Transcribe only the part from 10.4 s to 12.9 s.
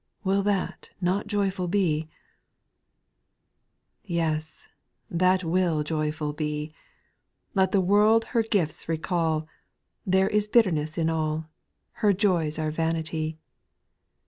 bitterness in all; Her joys are